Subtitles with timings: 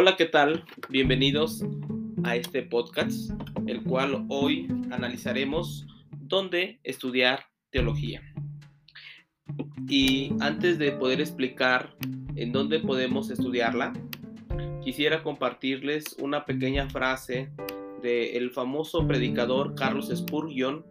[0.00, 0.64] Hola, ¿qué tal?
[0.90, 1.64] Bienvenidos
[2.22, 3.32] a este podcast,
[3.66, 5.88] el cual hoy analizaremos
[6.20, 8.22] dónde estudiar teología.
[9.88, 11.96] Y antes de poder explicar
[12.36, 13.92] en dónde podemos estudiarla,
[14.84, 17.50] quisiera compartirles una pequeña frase
[18.00, 20.86] del famoso predicador Carlos Spurgeon,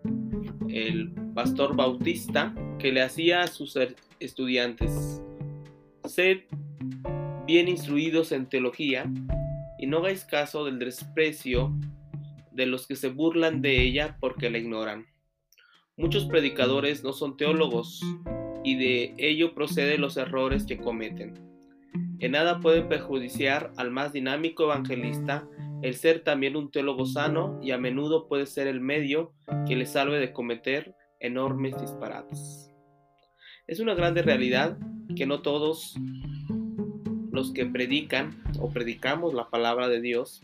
[0.68, 3.80] el pastor bautista, que le hacía a sus
[4.20, 5.22] estudiantes,
[6.04, 6.40] sed
[7.48, 9.10] bien instruidos en teología
[9.80, 11.74] y no hagáis caso del desprecio
[12.52, 15.06] de los que se burlan de ella porque la ignoran.
[15.96, 18.02] Muchos predicadores no son teólogos
[18.66, 21.36] y de ello proceden los errores que cometen.
[22.20, 25.48] En nada puede perjudiciar al más dinámico evangelista
[25.82, 29.32] el ser también un teólogo sano y a menudo puede ser el medio
[29.66, 32.72] que le salve de cometer enormes disparates.
[33.68, 34.78] Es una grande realidad
[35.16, 35.96] que no todos
[37.38, 40.42] los que predican o predicamos la palabra de Dios,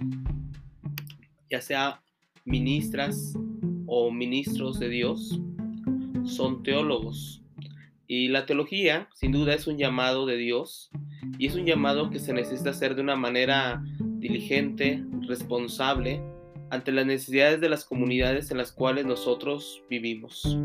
[1.50, 2.04] ya sea
[2.46, 3.34] ministras
[3.88, 5.42] o ministros de Dios,
[6.24, 7.42] son teólogos.
[8.06, 10.92] Y la teología, sin duda, es un llamado de Dios
[11.40, 13.84] y es un llamado que se necesita hacer de una manera
[14.20, 16.22] diligente, responsable,
[16.70, 20.60] ante las necesidades de las comunidades en las cuales nosotros vivimos.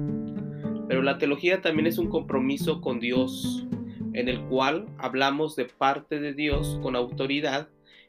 [0.89, 3.67] Pero la teología también es un compromiso con Dios,
[4.13, 7.69] en el cual hablamos de parte de Dios con autoridad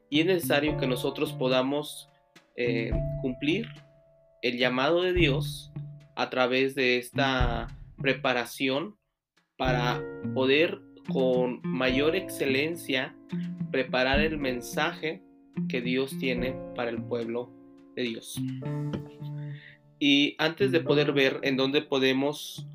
[0.09, 2.09] y es necesario que nosotros podamos
[2.55, 3.67] eh, cumplir
[4.41, 5.71] el llamado de Dios
[6.15, 8.95] a través de esta preparación
[9.57, 10.01] para
[10.33, 10.79] poder
[11.11, 13.15] con mayor excelencia
[13.71, 15.21] preparar el mensaje
[15.67, 17.51] que Dios tiene para el pueblo
[17.95, 18.39] de Dios.
[19.99, 22.67] Y antes de poder ver en dónde podemos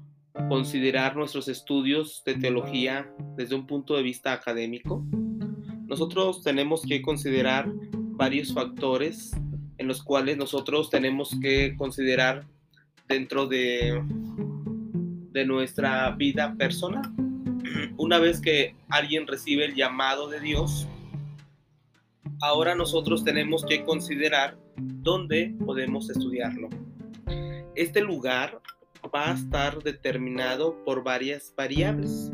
[0.49, 5.05] considerar nuestros estudios de teología desde un punto de vista académico,
[5.87, 9.33] nosotros tenemos que considerar varios factores
[9.79, 12.47] en los cuales nosotros tenemos que considerar
[13.09, 14.03] dentro de,
[15.33, 17.13] de nuestra vida personal.
[17.97, 20.89] Una vez que alguien recibe el llamado de Dios,
[22.41, 26.69] ahora nosotros tenemos que considerar dónde podemos estudiarlo.
[27.75, 28.61] Este lugar
[29.13, 32.31] va a estar determinado por varias variables.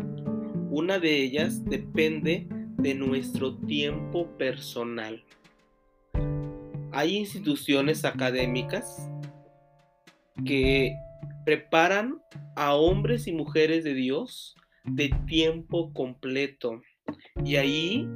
[0.70, 5.24] Una de ellas depende de nuestro tiempo personal.
[6.92, 9.08] Hay instituciones académicas
[10.44, 10.94] que
[11.44, 12.20] preparan
[12.56, 16.80] a hombres y mujeres de Dios de tiempo completo.
[17.44, 18.08] Y ahí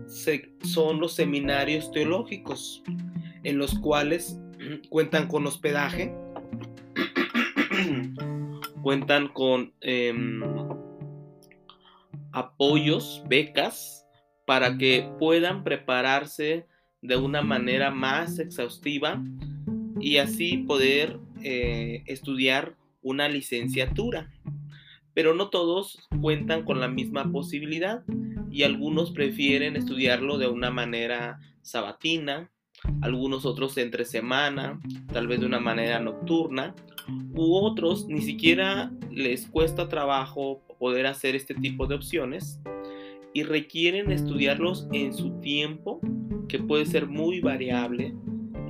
[0.63, 2.83] son los seminarios teológicos,
[3.43, 4.39] en los cuales
[4.91, 6.15] cuentan con hospedaje,
[8.85, 10.43] cuentan con em,
[12.33, 14.07] apoyos, becas,
[14.47, 16.67] para que puedan prepararse
[17.01, 19.25] de una manera más exhaustiva
[19.99, 24.31] y así poder eh, estudiar una licenciatura.
[25.15, 28.03] Pero no todos cuentan con la misma posibilidad
[28.51, 32.51] y algunos prefieren estudiarlo de una manera sabatina,
[33.01, 34.79] algunos otros entre semana,
[35.11, 36.75] tal vez de una manera nocturna
[37.35, 42.61] u otros ni siquiera les cuesta trabajo poder hacer este tipo de opciones
[43.33, 46.01] y requieren estudiarlos en su tiempo,
[46.49, 48.15] que puede ser muy variable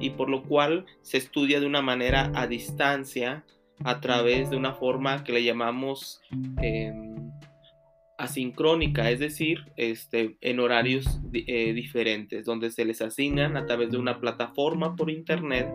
[0.01, 3.45] y por lo cual se estudia de una manera a distancia
[3.85, 6.21] a través de una forma que le llamamos
[6.63, 7.15] em,
[8.17, 13.99] asincrónica, es decir, este, en horarios eh, diferentes, donde se les asignan a través de
[13.99, 15.69] una plataforma por internet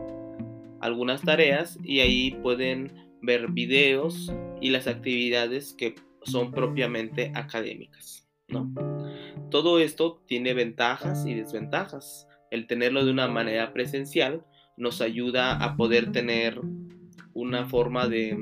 [0.82, 2.92] algunas tareas y ahí pueden
[3.22, 4.32] ver videos
[4.62, 8.28] y las actividades que son propiamente académicas.
[8.48, 8.72] ¿no?
[9.50, 12.28] Todo esto tiene ventajas y desventajas.
[12.52, 14.46] El tenerlo de una manera presencial
[14.78, 16.60] nos ayuda a poder tener
[17.34, 18.38] una forma de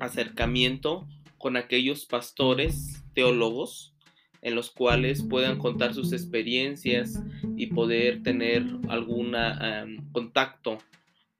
[0.00, 1.06] acercamiento
[1.38, 3.94] con aquellos pastores teólogos
[4.42, 7.22] en los cuales puedan contar sus experiencias
[7.56, 9.34] y poder tener algún
[10.10, 10.78] contacto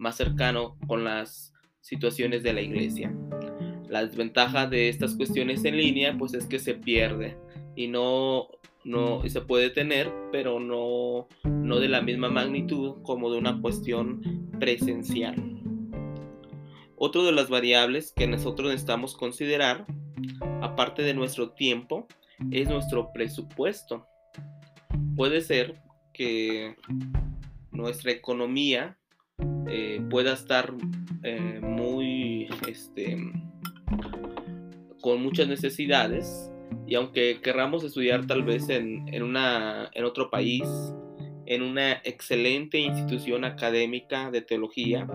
[0.02, 3.14] más cercano con las situaciones de la iglesia.
[3.88, 7.38] La desventaja de estas cuestiones en línea pues es que se pierde
[7.76, 8.48] y no,
[8.84, 14.50] no se puede tener, pero no, no de la misma magnitud como de una cuestión
[14.58, 15.36] presencial.
[16.96, 19.86] Otra de las variables que nosotros necesitamos considerar,
[20.62, 22.08] aparte de nuestro tiempo,
[22.50, 24.06] es nuestro presupuesto.
[25.14, 25.80] Puede ser
[26.12, 26.76] que
[27.70, 28.98] nuestra economía
[29.68, 30.72] eh, pueda estar
[31.22, 33.16] eh, muy, este,
[35.00, 36.50] con muchas necesidades.
[36.86, 40.64] Y aunque querramos estudiar tal vez en, una, en otro país,
[41.46, 45.06] en una excelente institución académica de teología,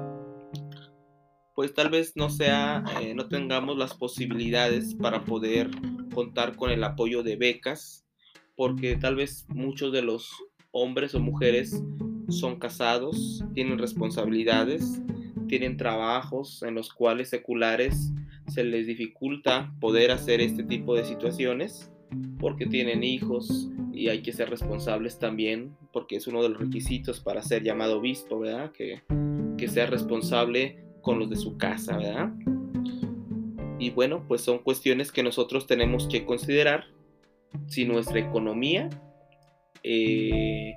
[1.56, 5.70] pues tal vez no sea, eh, no tengamos las posibilidades para poder
[6.14, 8.06] contar con el apoyo de becas,
[8.56, 10.32] porque tal vez muchos de los
[10.72, 11.82] hombres o mujeres
[12.30, 15.02] son casados, tienen responsabilidades,
[15.48, 18.12] tienen trabajos en los cuales seculares
[18.48, 21.92] se les dificulta poder hacer este tipo de situaciones
[22.40, 27.20] porque tienen hijos y hay que ser responsables también porque es uno de los requisitos
[27.20, 28.72] para ser llamado obispo, ¿verdad?
[28.72, 29.02] Que,
[29.58, 32.34] que sea responsable con los de su casa, ¿verdad?
[33.80, 36.86] Y bueno, pues son cuestiones que nosotros tenemos que considerar
[37.68, 38.90] si nuestra economía,
[39.84, 40.74] eh,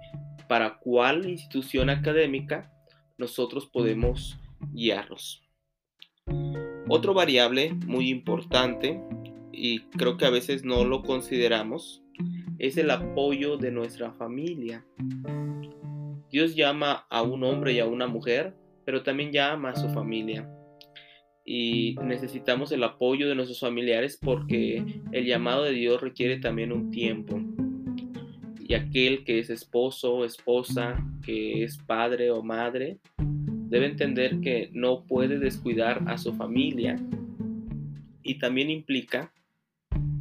[0.51, 2.73] para cuál institución académica
[3.19, 4.37] nosotros podemos
[4.73, 5.45] guiarlos.
[6.89, 9.01] Otro variable muy importante,
[9.53, 12.03] y creo que a veces no lo consideramos,
[12.59, 14.85] es el apoyo de nuestra familia.
[16.33, 20.51] Dios llama a un hombre y a una mujer, pero también llama a su familia.
[21.45, 26.91] Y necesitamos el apoyo de nuestros familiares porque el llamado de Dios requiere también un
[26.91, 27.41] tiempo.
[28.71, 35.03] Y aquel que es esposo esposa, que es padre o madre, debe entender que no
[35.07, 36.95] puede descuidar a su familia
[38.23, 39.33] y también implica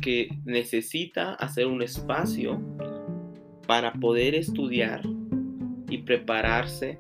[0.02, 2.60] que necesita hacer un espacio
[3.68, 5.04] para poder estudiar
[5.88, 6.98] y prepararse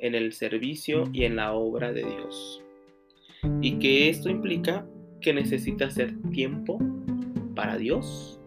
[0.00, 2.62] en el servicio y en la obra de Dios.
[3.62, 4.86] Y que esto implica
[5.22, 6.78] que necesita hacer tiempo
[7.54, 8.38] para Dios,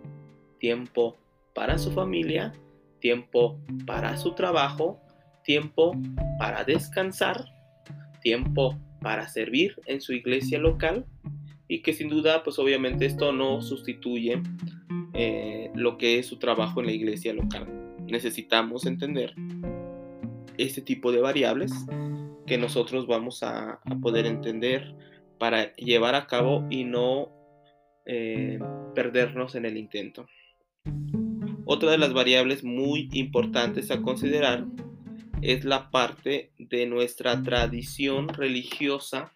[0.59, 1.17] tiempo
[1.53, 2.53] para su familia,
[2.99, 5.03] tiempo para su trabajo
[5.43, 5.95] tiempo
[6.39, 7.45] para descansar,
[8.21, 11.05] tiempo para servir en su iglesia local
[11.67, 14.41] y que sin duda pues obviamente esto no sustituye
[15.13, 17.67] eh, lo que es su trabajo en la iglesia local.
[18.07, 19.35] Necesitamos entender
[20.57, 21.71] este tipo de variables
[22.45, 24.95] que nosotros vamos a, poder entender
[25.39, 27.29] para llevar a cabo y no
[28.05, 28.59] eh,
[28.95, 30.25] perdernos en el intento.
[31.65, 34.65] Otra de las variables muy importantes a considerar
[35.41, 39.33] es la parte de nuestra tradición religiosa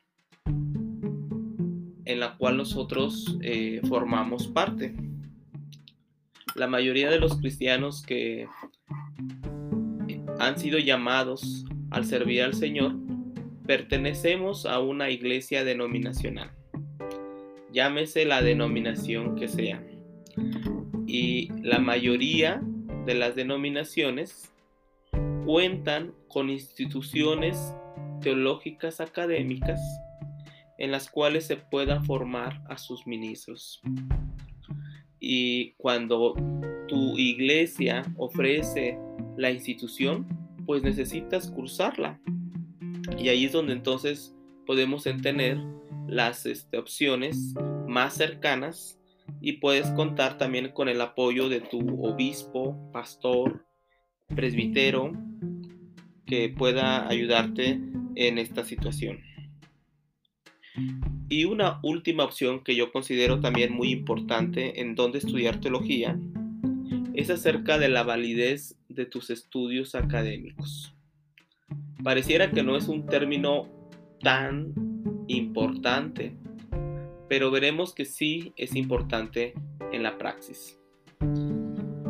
[2.06, 4.96] en la cual nosotros eh, formamos parte.
[6.56, 8.48] La mayoría de los cristianos que
[10.40, 12.96] han sido llamados al servir al Señor
[13.66, 16.52] pertenecemos a una iglesia denominacional.
[17.74, 19.84] Llámese la denominación que sea.
[21.08, 22.62] Y la mayoría
[23.06, 24.52] de las denominaciones
[25.46, 27.74] cuentan con instituciones
[28.22, 29.80] teológicas académicas
[30.78, 33.82] en las cuales se pueda formar a sus ministros.
[35.20, 36.36] Y cuando
[36.88, 39.00] tu iglesia ofrece
[39.38, 40.28] la institución,
[40.66, 42.20] pues necesitas cursarla.
[43.18, 45.58] Y ahí es donde entonces podemos tener
[46.08, 47.54] las este, opciones
[47.88, 48.97] más cercanas
[49.42, 53.66] y puedes contar también con el apoyo de tu obispo, pastor,
[54.36, 55.14] presbítero
[56.26, 57.80] que pueda ayudarte
[58.16, 59.20] en esta situación.
[61.30, 66.20] Y una última opción que yo considero también muy importante en donde estudiar teología
[67.14, 70.94] es acerca de la validez de tus estudios académicos.
[72.04, 73.68] Pareciera que no es un término
[74.22, 74.74] tan
[75.28, 76.38] importante,
[77.28, 79.54] pero veremos que sí es importante
[79.92, 80.80] en la praxis.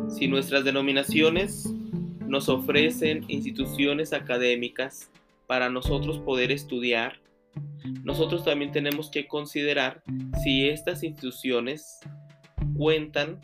[0.08, 1.72] Si nuestras denominaciones
[2.26, 5.10] nos ofrecen instituciones académicas
[5.46, 7.20] para nosotros poder estudiar,
[8.04, 10.02] nosotros también tenemos que considerar
[10.42, 11.98] si estas instituciones
[12.76, 13.40] cuentan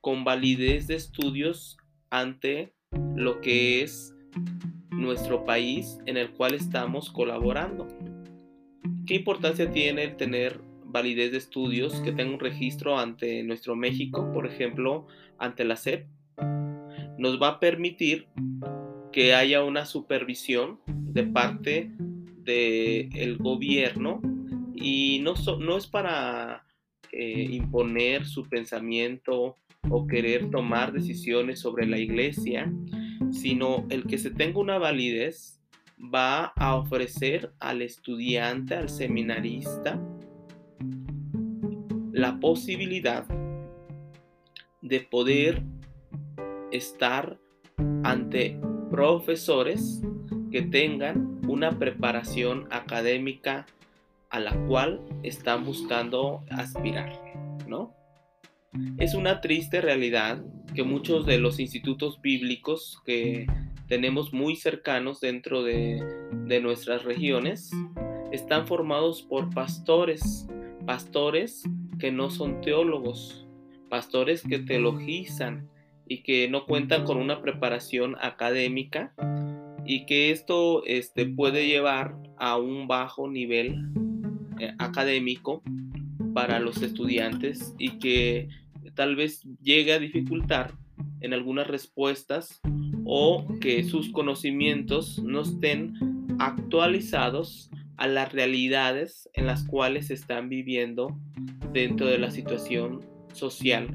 [0.00, 1.76] con validez de estudios
[2.10, 2.72] ante
[3.14, 4.14] lo que es
[4.90, 7.86] nuestro país en el cual estamos colaborando.
[9.06, 10.60] ¿Qué importancia tiene el tener
[10.94, 15.06] validez de estudios que tenga un registro ante nuestro México, por ejemplo,
[15.38, 16.06] ante la SEP?
[17.18, 18.26] nos va a permitir
[19.12, 21.90] que haya una supervisión de parte
[22.42, 24.20] del gobierno
[24.74, 26.66] y no, es para
[27.12, 29.56] eh, imponer su pensamiento
[29.88, 32.72] o querer tomar decisiones sobre la iglesia,
[33.30, 35.60] sino el que se tenga una validez
[35.98, 39.98] va a ofrecer al estudiante, al seminarista,
[42.14, 43.26] la posibilidad
[44.82, 45.64] de poder
[46.70, 47.36] estar
[48.04, 48.56] ante
[48.88, 50.00] profesores
[50.52, 53.66] que tengan una preparación académica
[54.30, 57.20] a la cual están buscando aspirar,
[57.66, 57.92] ¿no?
[58.98, 60.40] Es una triste realidad
[60.72, 63.48] que muchos de los institutos bíblicos que
[63.88, 66.00] tenemos muy cercanos dentro de,
[66.46, 67.72] de nuestras regiones
[68.30, 70.46] están formados por pastores,
[70.86, 71.64] pastores
[72.04, 73.46] que no son teólogos,
[73.88, 75.70] pastores que teologizan
[76.06, 79.14] y que no cuentan con una preparación académica
[79.86, 83.88] y que esto este, puede llevar a un bajo nivel
[84.60, 85.62] eh, académico
[86.34, 88.50] para los estudiantes y que
[88.94, 90.74] tal vez llegue a dificultar
[91.22, 92.60] en algunas respuestas
[93.06, 95.94] o que sus conocimientos no estén
[96.38, 101.18] actualizados a las realidades en las cuales están viviendo
[101.74, 103.88] dentro de la situación social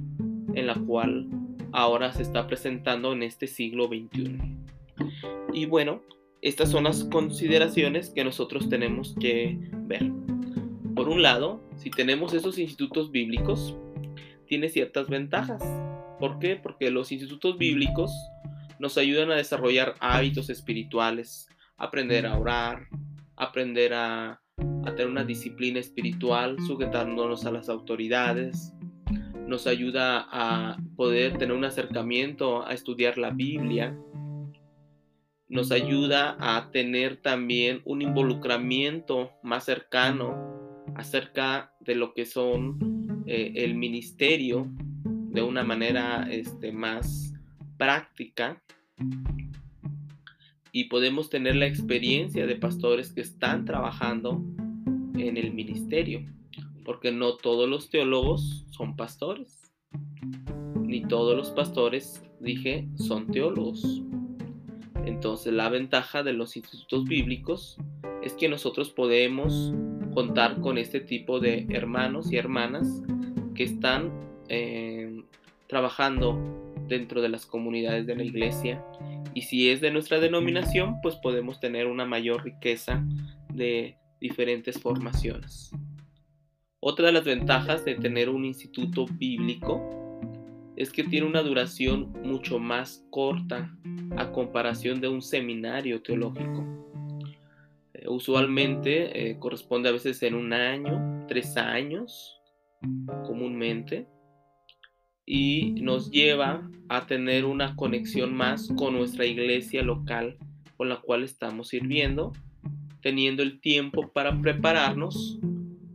[0.54, 1.28] en la cual
[1.72, 4.38] ahora se está presentando en este siglo XXI.
[5.54, 6.02] Y bueno,
[6.42, 10.12] estas son las consideraciones que nosotros tenemos que ver.
[10.94, 13.76] Por un lado, si tenemos esos institutos bíblicos,
[14.46, 15.64] tiene ciertas ventajas.
[16.20, 16.58] ¿Por qué?
[16.58, 18.12] Porque los institutos bíblicos
[18.80, 22.88] nos ayudan a desarrollar hábitos espirituales, aprender a orar,
[23.38, 23.94] aprender
[24.90, 28.74] a, tener una disciplina espiritual, sujetándonos a las autoridades.
[29.48, 33.98] Nos ayuda a poder tener un acercamiento a estudiar la Biblia.
[35.48, 43.54] Nos ayuda a tener también un involucramiento más cercano acerca de lo que son eh,
[43.56, 44.68] el ministerio
[45.06, 47.34] de una manera este, más
[47.78, 48.62] práctica
[50.72, 54.44] y podemos tener la experiencia de pastores que están trabajando
[55.28, 56.26] en el ministerio,
[56.86, 59.72] porque no todos los teólogos son pastores,
[60.82, 64.02] ni todos los pastores, dije, son teólogos.
[65.06, 67.78] Entonces la ventaja de los institutos bíblicos
[68.24, 69.74] es que nosotros podemos
[70.14, 73.04] contar con este tipo de hermanos y hermanas
[73.56, 74.12] que están
[74.50, 75.24] eh,
[75.68, 76.40] trabajando
[76.88, 78.84] dentro de las comunidades de la iglesia
[79.34, 83.06] y si es de nuestra denominación, pues podemos tener una mayor riqueza
[83.54, 85.72] de diferentes formaciones.
[86.80, 89.82] Otra de las ventajas de tener un instituto bíblico
[90.76, 93.76] es que tiene una duración mucho más corta
[94.16, 96.66] a comparación de un seminario teológico.
[97.94, 102.40] Eh, usualmente eh, corresponde a veces en un año, tres años,
[103.26, 104.08] comúnmente
[105.26, 110.38] y nos lleva a tener una conexión más con nuestra iglesia local
[110.76, 112.34] con la cual estamos sirviendo,
[113.02, 115.40] teniendo el tiempo para prepararnos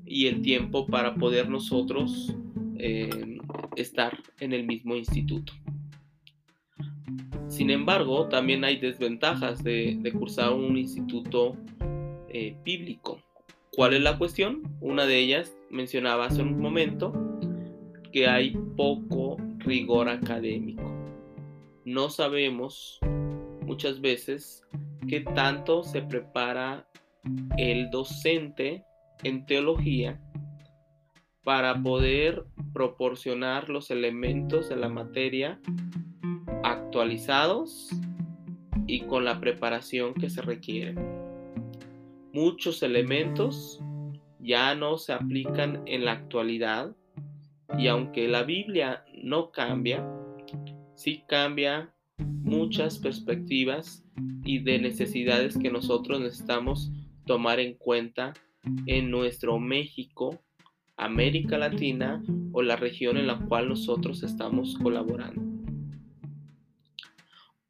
[0.06, 2.34] y el tiempo para poder nosotros
[2.78, 3.38] eh,
[3.76, 5.52] estar en el mismo instituto.
[7.48, 11.56] Sin embargo, también hay desventajas de, cursar un instituto
[12.28, 13.20] eh, bíblico.
[13.72, 14.62] ¿Cuál es la cuestión?
[14.80, 17.12] Una de ellas mencionaba hace un momento,
[18.12, 20.82] que hay poco rigor académico.
[21.84, 22.98] No sabemos
[23.66, 24.62] muchas veces
[25.08, 26.88] qué tanto se prepara
[27.56, 28.84] el docente
[29.22, 30.20] en teología
[31.42, 35.60] para poder proporcionar los elementos de la materia
[36.62, 37.90] actualizados
[38.86, 40.94] y con la preparación que se requiere.
[42.32, 43.80] Muchos elementos
[44.40, 46.94] ya no se aplican en la actualidad
[47.78, 50.06] y aunque la Biblia no cambia,
[50.94, 54.04] sí cambia muchas perspectivas
[54.44, 56.90] y de necesidades que nosotros necesitamos
[57.26, 58.34] tomar en cuenta
[58.86, 60.40] en nuestro México,
[60.96, 65.42] América Latina o la región en la cual nosotros estamos colaborando.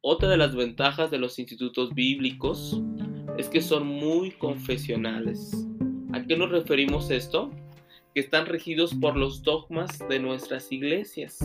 [0.01, 2.81] Otra de las ventajas de los institutos bíblicos
[3.37, 5.67] es que son muy confesionales.
[6.13, 7.51] ¿A qué nos referimos esto?
[8.15, 11.37] que están regidos por los dogmas de nuestras iglesias,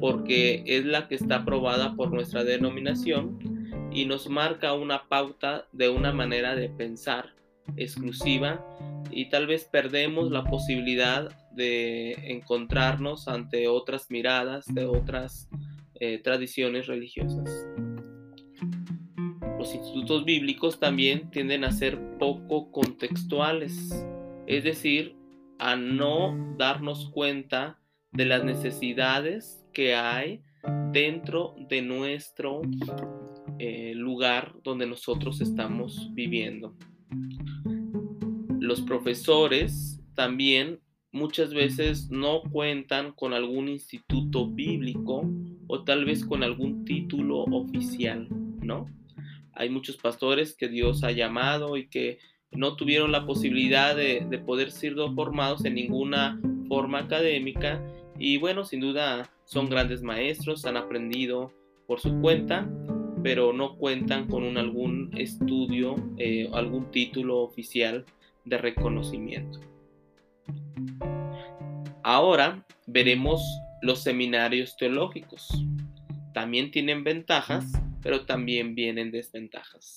[0.00, 3.47] porque es la que está aprobada por nuestra denominación
[3.98, 7.34] y nos marca una pauta de una manera de pensar
[7.76, 8.64] exclusiva
[9.10, 15.48] y tal vez perdemos la posibilidad de encontrarnos ante otras miradas de otras
[15.98, 17.50] eh, tradiciones religiosas.
[19.58, 24.06] Los institutos bíblicos también tienden a ser poco contextuales,
[24.46, 25.16] es decir,
[25.58, 27.80] a no darnos cuenta
[28.12, 30.40] de las necesidades que hay
[30.92, 32.62] dentro de nuestro
[33.58, 36.74] eh, lugar donde nosotros estamos viviendo.
[38.60, 40.80] Los profesores también
[41.12, 45.28] muchas veces no cuentan con algún instituto bíblico
[45.66, 48.28] o tal vez con algún título oficial,
[48.62, 48.86] ¿no?
[49.52, 52.18] Hay muchos pastores que Dios ha llamado y que
[52.50, 57.82] no tuvieron la posibilidad de, poder ser formados en ninguna forma académica
[58.18, 61.52] y bueno, sin duda son grandes maestros, han aprendido
[61.86, 62.68] por su cuenta
[63.22, 68.04] pero no cuentan con algún estudio, eh, algún título oficial
[68.44, 69.60] de reconocimiento.
[72.02, 73.42] Ahora veremos
[73.82, 75.48] los seminarios teológicos.
[76.32, 77.70] También tienen ventajas,
[78.02, 79.96] pero también vienen desventajas.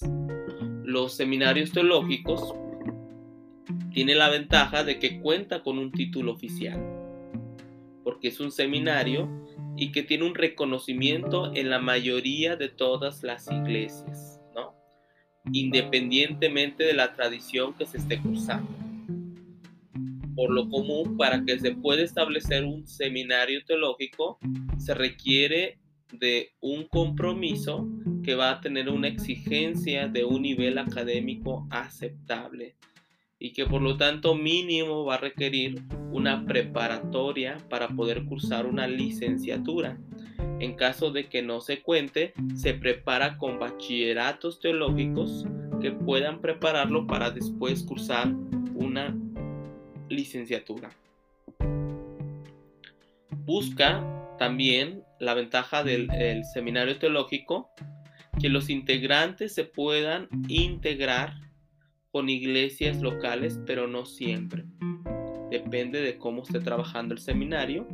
[0.84, 2.54] Los seminarios teológicos
[3.94, 6.82] tienen la ventaja de que cuenta con un título oficial,
[8.04, 9.30] porque es un seminario
[9.82, 14.76] y que tiene un reconocimiento en la mayoría de todas las iglesias, ¿no?
[15.52, 18.70] Independientemente de la tradición que se esté cursando.
[20.36, 24.38] Por lo común, para que se pueda establecer un seminario teológico,
[24.78, 25.80] se requiere
[26.12, 27.90] de un compromiso
[28.24, 32.76] que va a tener una exigencia de un nivel académico aceptable
[33.42, 35.82] y que por lo tanto mínimo va a requerir
[36.12, 39.98] una preparatoria para poder cursar una licenciatura.
[40.60, 45.48] En caso de que no se cuente, se prepara con bachilleratos teológicos
[45.82, 48.32] que puedan prepararlo para después cursar
[48.76, 49.18] una
[50.08, 50.92] licenciatura.
[53.44, 57.72] Busca también la ventaja del seminario teológico
[58.40, 61.34] que los integrantes se puedan integrar
[62.12, 64.66] con iglesias locales, pero no siempre.
[65.50, 67.88] Depende de cómo esté trabajando el seminario.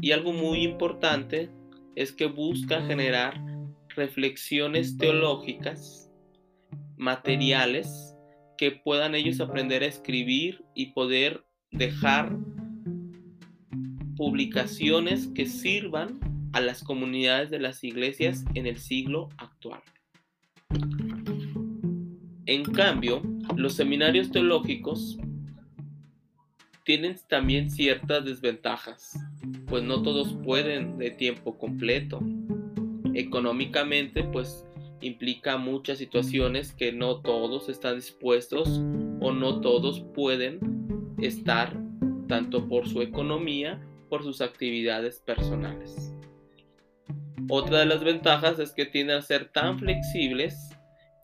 [0.00, 1.50] Y algo muy importante
[1.96, 3.42] es que busca generar
[3.96, 6.10] reflexiones teológicas,
[6.96, 8.14] materiales,
[8.56, 12.36] que puedan ellos aprender a escribir y poder dejar
[14.16, 16.20] publicaciones que sirvan
[16.52, 19.80] a las comunidades de las iglesias en el siglo actual.
[22.48, 23.20] En cambio,
[23.56, 25.18] los seminarios teológicos
[26.82, 29.18] tienen también ciertas desventajas,
[29.66, 32.20] pues no todos pueden de tiempo completo.
[33.12, 34.66] Económicamente, pues
[35.02, 38.80] implica muchas situaciones que no todos están dispuestos
[39.20, 40.58] o no todos pueden
[41.20, 41.78] estar,
[42.28, 46.14] tanto por su economía, por sus actividades personales.
[47.50, 50.77] Otra de las ventajas es que tienden a ser tan flexibles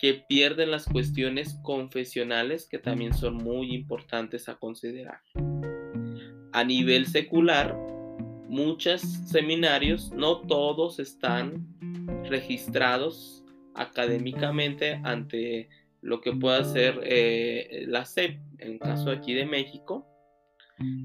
[0.05, 5.23] que pierden las cuestiones confesionales que también son muy importantes a considerar.
[6.53, 7.75] A nivel secular,
[8.47, 11.67] muchos seminarios, no todos están
[12.29, 15.71] registrados académicamente ante
[16.03, 20.07] lo que pueda ser eh, la SEP, en el caso aquí de México.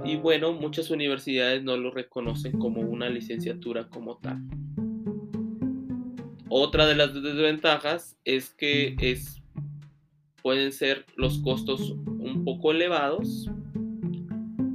[0.04, 4.42] Y bueno, muchas universidades no lo reconocen como una licenciatura como tal.
[6.50, 9.42] Otra de las desventajas es que es,
[10.42, 13.50] pueden ser los costos un poco elevados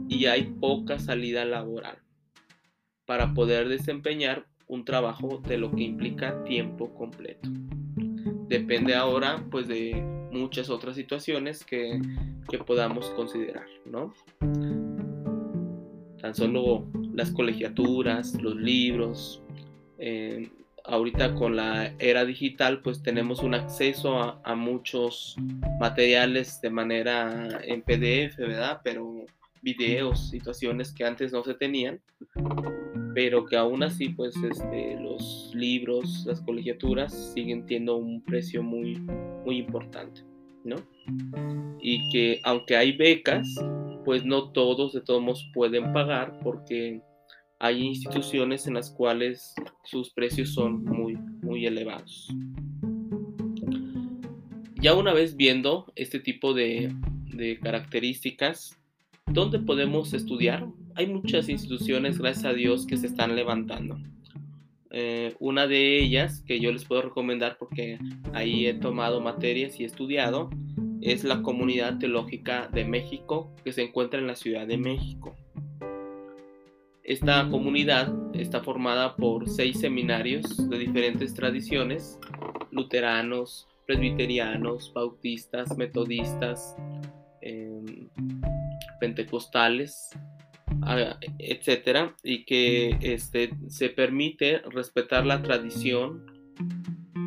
[0.09, 1.99] y hay poca salida laboral
[3.07, 7.51] para poder desempeñar un trabajo de lo que implica tiempo completo.
[8.49, 12.01] Depende ahora pues de muchas otras situaciones que,
[12.67, 14.15] podamos considerar, ¿no?
[16.21, 19.43] Tan solo las colegiaturas, los libros,
[19.99, 20.49] eh,
[20.85, 25.37] ahorita con la era digital pues tenemos un acceso a, muchos
[25.81, 28.81] materiales de manera en PDF, ¿verdad?
[28.85, 29.25] Pero
[29.63, 32.01] videos, situaciones que antes no se tenían,
[33.15, 38.97] pero que aún así pues este, los libros, las colegiaturas siguen teniendo un precio muy,
[39.45, 40.23] muy importante,
[40.65, 40.77] ¿no?
[41.81, 43.49] Y que aunque hay becas,
[44.05, 47.01] pues no todos de todos modos pueden pagar porque
[47.59, 52.29] hay instituciones en las cuales sus precios son muy, muy elevados.
[54.81, 56.95] Ya una vez viendo este tipo de,
[57.63, 58.79] características,
[59.27, 60.67] ¿dónde podemos estudiar?
[60.95, 63.99] Hay muchas instituciones, gracias a Dios, que se están levantando.
[64.91, 67.99] Eh, una de ellas que yo les puedo recomendar porque
[68.33, 70.51] ahí he tomado materias y he estudiado
[71.01, 75.37] es la Comunidad Teológica de México que se encuentra en la Ciudad de México.
[77.05, 82.19] Esta comunidad está formada por seis seminarios de diferentes tradiciones,
[82.71, 86.75] luteranos, presbiterianos, bautistas, metodistas,
[87.43, 88.09] em,
[89.01, 90.11] pentecostales,
[91.39, 96.25] etcétera, y que este, se permite respetar la tradición,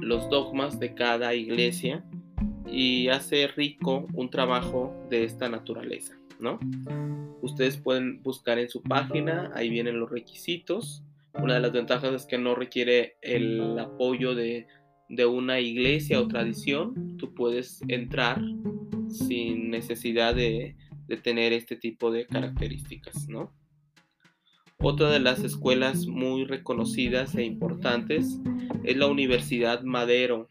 [0.01, 2.03] los dogmas de cada iglesia
[2.65, 6.16] y hace rico un trabajo de esta naturaleza.
[6.39, 6.59] ¿No?
[7.41, 11.03] Ustedes pueden buscar en su página, ahí vienen los requisitos.
[11.33, 14.67] Una de las ventajas es que no requiere el apoyo de,
[15.27, 17.17] una iglesia o tradición.
[17.17, 18.41] Tú puedes entrar
[19.09, 20.75] sin necesidad de,
[21.23, 23.53] tener este tipo de características, ¿no?
[24.79, 28.39] Otra de las escuelas muy reconocidas e importantes
[28.83, 30.47] es la Universidad Madero.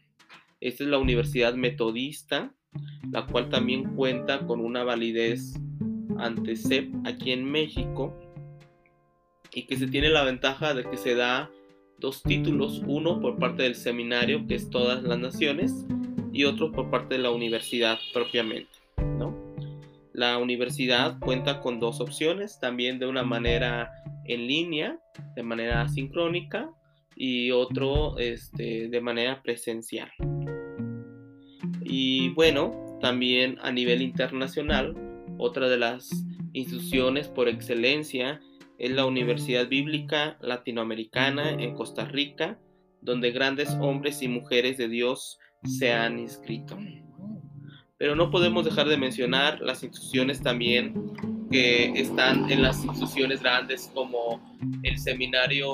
[0.59, 2.53] Esta es la Universidad Metodista,
[3.11, 5.59] la cual también cuenta con una validez
[6.17, 8.13] ante CEP aquí en México
[9.53, 11.49] y que se tiene la ventaja de que se da
[11.99, 15.85] dos títulos, uno por parte del seminario, que es todas las naciones,
[16.31, 18.69] y otro por parte de la universidad propiamente.
[20.13, 23.91] La universidad cuenta con dos opciones, también de una manera
[24.25, 24.99] en línea,
[25.35, 26.71] de manera sincrónica,
[27.15, 30.09] y otro este, de manera presencial.
[31.89, 34.95] Y bueno, también a nivel internacional,
[35.37, 36.09] otra de las
[36.53, 38.41] instituciones por excelencia
[38.77, 42.59] es la Universidad Bíblica Latinoamericana en Costa Rica,
[43.01, 46.77] donde grandes hombres y mujeres de Dios se han inscrito.
[47.97, 51.13] Pero no podemos dejar de mencionar las instituciones también
[51.49, 54.41] que están en las instituciones grandes como
[54.83, 55.69] el Seminario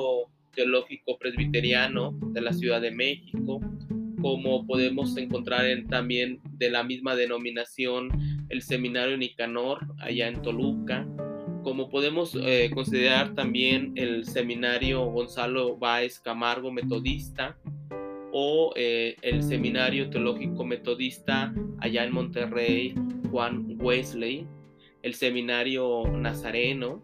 [0.54, 3.60] Teológico Presbiteriano de la Ciudad de México,
[4.24, 8.10] como podemos encontrar en, también de la misma denominación
[8.48, 11.06] el Seminario Nicanor allá en Toluca,
[11.62, 17.58] como podemos eh, considerar también el Seminario Gonzalo Báez Camargo Metodista,
[18.32, 22.96] o eh, el Seminario Teológico Metodista allá en Monterrey,
[23.30, 24.48] Juan Wesley,
[25.02, 27.04] el Seminario Nazareno,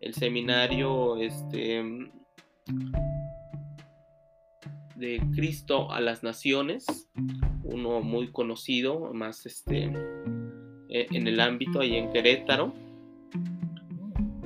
[0.00, 1.84] el Seminario este,
[5.04, 6.86] de Cristo a las Naciones,
[7.62, 9.92] uno muy conocido, más este,
[10.88, 12.72] e, en el ámbito ahí en Querétaro.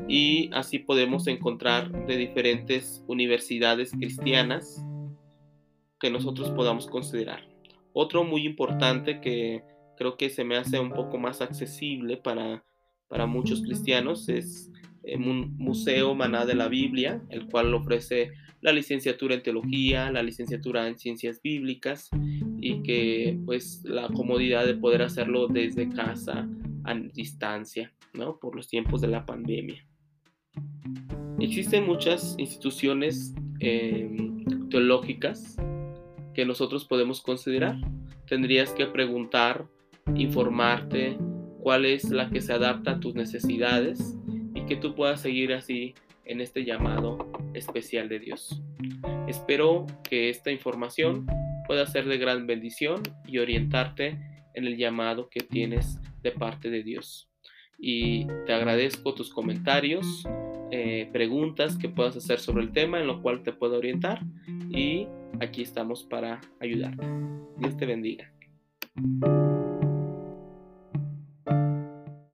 [0.09, 4.85] Y así podemos encontrar de diferentes universidades cristianas
[6.01, 7.47] que nosotros podamos considerar.
[7.93, 9.63] Otro muy importante que
[9.97, 12.65] creo que se me hace un poco más accesible para,
[13.09, 14.71] para muchos cristianos es
[15.15, 20.89] un Museo Maná de la Biblia, el cual ofrece la licenciatura en teología, la licenciatura
[20.89, 22.11] en ciencias bíblicas
[22.61, 26.49] y que pues la comodidad de poder hacerlo desde casa
[26.85, 28.39] a distancia, ¿no?
[28.39, 29.85] Por los tiempos de la pandemia.
[31.39, 35.57] Existen muchas instituciones em, teológicas
[36.35, 37.77] que nosotros podemos considerar.
[38.27, 39.67] Tendrías que preguntar,
[40.17, 41.17] informarte
[41.61, 44.17] cuál es la que se adapta a tus necesidades
[44.55, 45.95] y que tú puedas seguir así
[46.25, 48.63] en este llamado especial de Dios.
[49.27, 51.27] Espero que esta información
[51.67, 54.19] pueda ser de gran bendición y orientarte
[54.55, 57.31] en el llamado que tienes de parte de Dios.
[57.79, 60.25] Y te agradezco tus comentarios,
[60.71, 64.21] eh, preguntas que puedas hacer sobre el tema en lo cual te puedo orientar
[64.71, 65.07] y
[65.41, 67.07] aquí estamos para ayudarte.
[67.59, 68.33] Dios te bendiga.